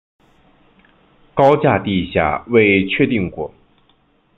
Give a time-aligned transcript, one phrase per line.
[1.35, 3.53] 高架地下未确定过。